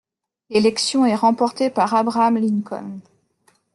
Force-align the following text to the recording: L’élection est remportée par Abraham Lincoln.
L’élection 0.49 1.05
est 1.05 1.13
remportée 1.13 1.69
par 1.69 1.93
Abraham 1.93 2.35
Lincoln. 2.39 3.01